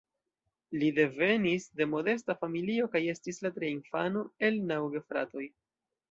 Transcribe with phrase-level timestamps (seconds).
[0.83, 5.45] Li devenis de modesta familio kaj estis la tria infano el naŭ gefratoj.